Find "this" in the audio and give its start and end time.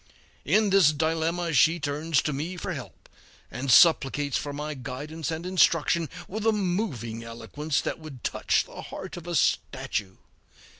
0.71-0.91